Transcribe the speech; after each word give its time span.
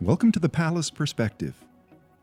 Welcome 0.00 0.32
to 0.32 0.40
the 0.40 0.48
Pallas 0.48 0.90
Perspective. 0.90 1.54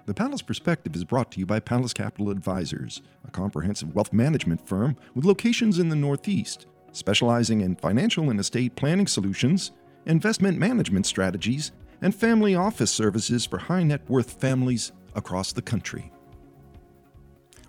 The 0.06 0.14
Pallas 0.14 0.42
Perspective 0.42 0.94
is 0.94 1.06
brought 1.06 1.32
to 1.32 1.40
you 1.40 1.46
by 1.46 1.62
Pallas 1.62 1.94
Capital 1.94 2.30
Advisors, 2.30 3.02
a 3.26 3.32
comprehensive 3.32 3.96
wealth 3.96 4.12
management 4.12 4.68
firm 4.68 4.98
with 5.16 5.24
locations 5.24 5.80
in 5.80 5.88
the 5.88 5.96
Northeast, 5.96 6.66
specializing 6.92 7.62
in 7.62 7.78
financial 7.78 8.30
and 8.30 8.42
estate 8.42 8.76
planning 8.76 9.08
solutions, 9.08 9.72
investment 10.06 10.60
management 10.60 11.06
strategies, 11.06 11.72
and 12.02 12.14
family 12.14 12.56
office 12.56 12.92
services 12.92 13.46
for 13.46 13.58
high 13.58 13.84
net 13.84 14.02
worth 14.10 14.34
families 14.34 14.92
across 15.16 15.54
the 15.54 15.62
country. 15.62 16.12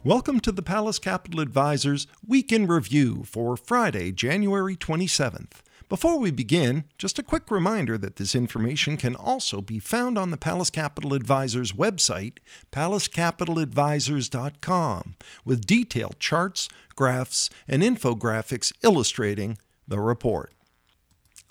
Welcome 0.02 0.40
to 0.40 0.50
the 0.50 0.62
Pallas 0.62 0.98
Capital 0.98 1.38
Advisors 1.38 2.08
Week 2.26 2.50
in 2.50 2.66
Review 2.66 3.22
for 3.24 3.56
Friday, 3.56 4.10
January 4.10 4.74
27th. 4.74 5.62
Before 5.92 6.18
we 6.18 6.30
begin, 6.30 6.84
just 6.96 7.18
a 7.18 7.22
quick 7.22 7.50
reminder 7.50 7.98
that 7.98 8.16
this 8.16 8.34
information 8.34 8.96
can 8.96 9.14
also 9.14 9.60
be 9.60 9.78
found 9.78 10.16
on 10.16 10.30
the 10.30 10.38
Pallas 10.38 10.70
Capital 10.70 11.12
Advisors 11.12 11.72
website, 11.72 12.38
pallascapitaladvisors.com, 12.72 15.16
with 15.44 15.66
detailed 15.66 16.18
charts, 16.18 16.70
graphs, 16.96 17.50
and 17.68 17.82
infographics 17.82 18.72
illustrating 18.82 19.58
the 19.86 20.00
report. 20.00 20.54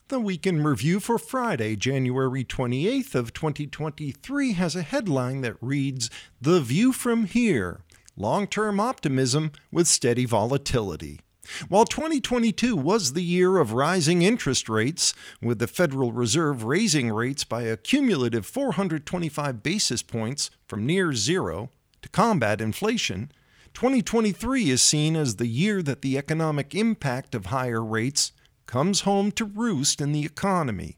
The 0.08 0.20
Week 0.20 0.48
in 0.48 0.64
Review 0.64 1.00
for 1.00 1.20
Friday, 1.20 1.76
January 1.76 2.44
28th 2.44 3.14
of 3.14 3.34
2023 3.34 4.54
has 4.54 4.76
a 4.76 4.82
headline 4.82 5.42
that 5.42 5.62
reads 5.62 6.10
The 6.42 6.62
View 6.62 6.94
from 6.94 7.26
Here: 7.26 7.82
Long-term 8.18 8.80
optimism 8.80 9.52
with 9.72 9.88
steady 9.88 10.26
volatility. 10.26 11.20
While 11.68 11.86
2022 11.86 12.76
was 12.76 13.14
the 13.14 13.24
year 13.24 13.58
of 13.58 13.74
rising 13.74 14.22
interest 14.22 14.70
rates, 14.70 15.14
with 15.42 15.60
the 15.60 15.68
Federal 15.68 16.12
Reserve 16.12 16.64
raising 16.64 17.12
rates 17.12 17.44
by 17.44 17.64
a 17.64 17.78
cumulative 17.78 18.46
425 18.46 19.64
basis 19.64 20.02
points 20.02 20.50
from 20.68 20.86
near 20.86 21.14
zero 21.14 21.70
to 22.02 22.10
combat 22.10 22.62
inflation, 22.62 23.32
2023 23.74 24.70
is 24.70 24.82
seen 24.82 25.16
as 25.16 25.38
the 25.38 25.48
year 25.48 25.82
that 25.82 26.02
the 26.02 26.18
economic 26.18 26.76
impact 26.76 27.34
of 27.34 27.48
higher 27.48 27.84
rates 27.84 28.32
comes 28.66 29.02
home 29.02 29.32
to 29.32 29.46
roost 29.46 30.02
in 30.02 30.12
the 30.12 30.26
economy. 30.26 30.98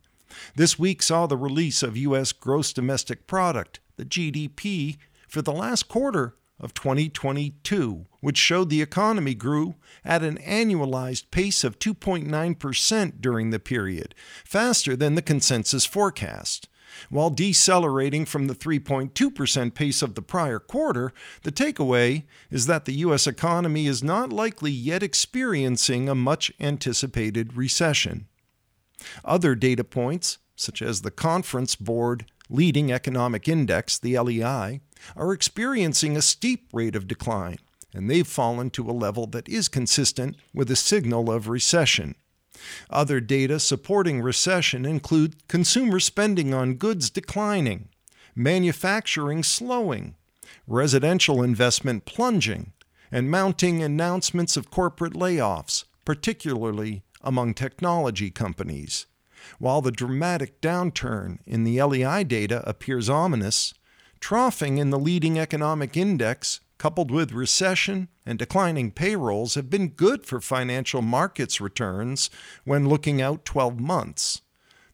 This 0.56 0.80
week 0.80 1.02
saw 1.02 1.28
the 1.28 1.38
release 1.38 1.84
of 1.84 1.98
U.S. 1.98 2.32
Gross 2.32 2.74
Domestic 2.74 3.28
Product, 3.28 3.80
the 3.98 4.06
GDP, 4.06 4.98
for 5.28 5.42
the 5.42 5.52
last 5.52 5.88
quarter 5.88 6.36
of 6.64 6.74
2022, 6.74 8.06
which 8.22 8.38
showed 8.38 8.70
the 8.70 8.82
economy 8.82 9.36
grew 9.36 9.76
at 10.06 10.24
an 10.24 10.38
annualized 10.40 11.30
pace 11.30 11.64
of 11.64 11.78
2.9% 11.78 13.22
during 13.22 13.50
the 13.50 13.60
period, 13.60 14.16
faster 14.46 14.96
than 14.96 15.16
the 15.16 15.22
consensus 15.22 15.86
forecast. 15.86 16.70
While 17.10 17.32
decelerating 17.32 18.26
from 18.26 18.48
the 18.48 18.56
3.2% 18.56 19.74
pace 19.74 20.02
of 20.02 20.16
the 20.16 20.22
prior 20.22 20.60
quarter, 20.60 21.12
the 21.42 21.52
takeaway 21.52 22.24
is 22.52 22.68
that 22.68 22.86
the 22.86 22.94
U.S. 22.94 23.28
economy 23.28 23.88
is 23.88 24.04
not 24.04 24.32
likely 24.32 24.72
yet 24.72 25.04
experiencing 25.04 26.08
a 26.08 26.16
much 26.16 26.52
anticipated 26.60 27.58
recession. 27.58 28.28
Other 29.26 29.56
data 29.56 29.84
points, 29.84 30.38
such 30.56 30.82
as 30.82 31.02
the 31.02 31.12
Conference 31.12 31.76
Board 31.76 32.26
Leading 32.50 32.92
Economic 32.92 33.48
Index, 33.48 33.98
the 33.98 34.18
LEI, 34.20 34.82
are 35.16 35.34
experiencing 35.34 36.18
a 36.18 36.22
steep 36.22 36.68
rate 36.74 36.96
of 36.96 37.08
decline, 37.08 37.58
and 37.94 38.10
they've 38.10 38.28
fallen 38.28 38.70
to 38.72 38.90
a 38.90 38.92
level 38.92 39.28
that 39.28 39.48
is 39.48 39.70
consistent 39.70 40.36
with 40.54 40.70
a 40.70 40.76
signal 40.76 41.32
of 41.32 41.48
recession. 41.48 42.16
Other 42.90 43.20
data 43.20 43.60
supporting 43.60 44.22
recession 44.22 44.86
include 44.86 45.48
consumer 45.48 46.00
spending 46.00 46.54
on 46.54 46.76
goods 46.76 47.10
declining, 47.10 47.90
manufacturing 48.36 49.44
slowing, 49.44 50.16
residential 50.68 51.42
investment 51.42 52.06
plunging, 52.06 52.74
and 53.12 53.30
mounting 53.30 53.82
announcements 53.82 54.58
of 54.58 54.72
corporate 54.72 55.14
layoffs, 55.14 55.86
particularly 56.06 57.04
among 57.22 57.54
technology 57.54 58.30
companies. 58.32 59.06
While 59.60 59.82
the 59.82 59.92
dramatic 59.92 60.62
downturn 60.62 61.40
in 61.46 61.64
the 61.64 61.82
LEI 61.82 62.24
data 62.24 62.64
appears 62.68 63.10
ominous, 63.10 63.74
Troughing 64.24 64.78
in 64.78 64.90
the 64.90 64.98
leading 64.98 65.38
economic 65.38 65.98
index, 65.98 66.62
coupled 66.78 67.12
with 67.12 67.34
recession 67.34 68.08
and 68.26 68.40
declining 68.40 68.90
payrolls, 68.90 69.56
have 69.56 69.70
been 69.70 69.90
good 69.90 70.26
for 70.26 70.40
financial 70.40 71.02
markets 71.02 71.60
returns 71.60 72.30
when 72.64 72.88
looking 72.88 73.22
out 73.22 73.44
12 73.44 73.82
months. 73.82 74.40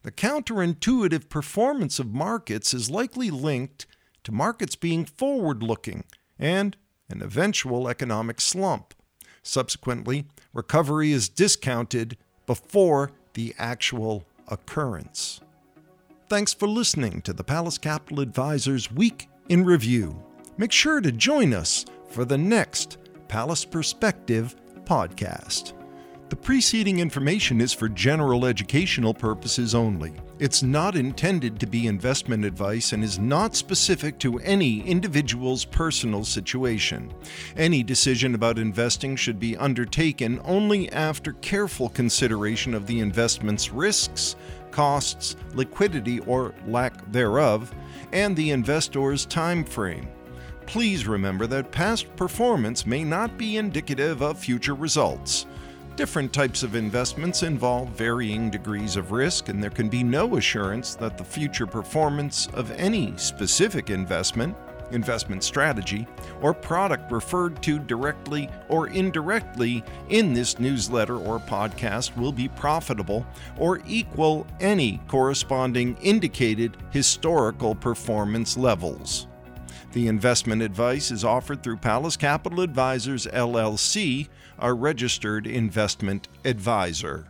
The 0.01 0.11
counterintuitive 0.11 1.29
performance 1.29 1.99
of 1.99 2.11
markets 2.11 2.73
is 2.73 2.89
likely 2.89 3.29
linked 3.29 3.85
to 4.23 4.31
markets 4.31 4.75
being 4.75 5.05
forward 5.05 5.61
looking 5.61 6.05
and 6.39 6.75
an 7.07 7.21
eventual 7.21 7.87
economic 7.87 8.41
slump. 8.41 8.95
Subsequently, 9.43 10.25
recovery 10.55 11.11
is 11.11 11.29
discounted 11.29 12.17
before 12.47 13.11
the 13.35 13.53
actual 13.59 14.25
occurrence. 14.49 15.41
Thanks 16.27 16.53
for 16.53 16.67
listening 16.67 17.21
to 17.23 17.33
the 17.33 17.43
Pallas 17.43 17.77
Capital 17.77 18.19
Advisors 18.19 18.91
Week 18.91 19.29
in 19.49 19.65
Review. 19.65 20.21
Make 20.57 20.71
sure 20.71 21.01
to 21.01 21.11
join 21.11 21.53
us 21.53 21.85
for 22.09 22.25
the 22.25 22.37
next 22.37 22.97
Pallas 23.27 23.65
Perspective 23.65 24.55
podcast. 24.83 25.78
Preceding 26.49 26.97
information 26.97 27.61
is 27.61 27.73
for 27.73 27.87
general 27.87 28.43
educational 28.43 29.13
purposes 29.13 29.75
only. 29.75 30.13
It's 30.39 30.63
not 30.63 30.95
intended 30.95 31.59
to 31.59 31.67
be 31.67 31.85
investment 31.85 32.43
advice 32.43 32.91
and 32.91 33.03
is 33.03 33.19
not 33.19 33.55
specific 33.55 34.17
to 34.21 34.39
any 34.39 34.81
individual's 34.81 35.63
personal 35.63 36.25
situation. 36.25 37.13
Any 37.55 37.83
decision 37.83 38.33
about 38.33 38.57
investing 38.57 39.15
should 39.15 39.39
be 39.39 39.57
undertaken 39.57 40.41
only 40.43 40.91
after 40.91 41.33
careful 41.33 41.89
consideration 41.89 42.73
of 42.73 42.87
the 42.87 42.99
investment's 42.99 43.69
risks, 43.69 44.35
costs, 44.71 45.35
liquidity 45.53 46.19
or 46.21 46.55
lack 46.65 47.11
thereof, 47.11 47.71
and 48.11 48.35
the 48.35 48.49
investor's 48.49 49.27
time 49.27 49.63
frame. 49.63 50.07
Please 50.65 51.07
remember 51.07 51.45
that 51.45 51.71
past 51.71 52.15
performance 52.15 52.87
may 52.87 53.03
not 53.03 53.37
be 53.37 53.57
indicative 53.57 54.23
of 54.23 54.39
future 54.39 54.75
results. 54.75 55.45
Different 55.99 56.31
types 56.31 56.63
of 56.63 56.75
investments 56.75 57.43
involve 57.43 57.89
varying 57.89 58.49
degrees 58.49 58.95
of 58.95 59.11
risk, 59.11 59.49
and 59.49 59.61
there 59.61 59.69
can 59.69 59.89
be 59.89 60.01
no 60.01 60.37
assurance 60.37 60.95
that 60.95 61.17
the 61.17 61.25
future 61.25 61.67
performance 61.67 62.47
of 62.53 62.71
any 62.71 63.11
specific 63.17 63.89
investment 63.89 64.55
investment 64.91 65.43
strategy, 65.43 66.07
or 66.41 66.53
product 66.53 67.11
referred 67.11 67.61
to 67.63 67.79
directly 67.79 68.49
or 68.69 68.87
indirectly 68.87 69.83
in 70.07 70.33
this 70.33 70.57
newsletter 70.57 71.17
or 71.17 71.37
podcast 71.37 72.15
will 72.15 72.31
be 72.31 72.47
profitable 72.47 73.25
or 73.57 73.81
equal 73.85 74.47
any 74.61 75.01
corresponding 75.09 75.97
indicated 75.97 76.77
historical 76.91 77.75
performance 77.75 78.55
levels. 78.55 79.27
The 79.91 80.07
investment 80.07 80.61
advice 80.61 81.09
is 81.09 81.25
offered 81.25 81.63
through 81.63 81.77
Pallas 81.77 82.15
Capital 82.15 82.61
Advisors 82.61 83.25
LLC, 83.25 84.27
our 84.59 84.75
registered 84.75 85.47
investment 85.47 86.27
advisor. 86.45 87.25